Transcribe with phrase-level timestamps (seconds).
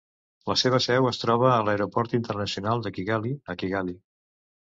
[0.51, 3.97] La seva seu es troba a l'Aeroport Internacional de Kigali a Kigali.